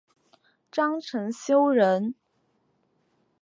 [0.71, 2.15] 张懋修人。